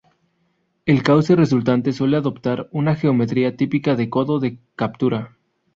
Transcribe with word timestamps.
El 0.87 1.03
cauce 1.03 1.35
resultante 1.35 1.93
suele 1.93 2.17
adoptar 2.17 2.67
una 2.71 2.95
geometría 2.95 3.55
típica 3.55 3.95
de 3.95 4.09
codo 4.09 4.39
de 4.39 4.57
captura. 4.75 5.37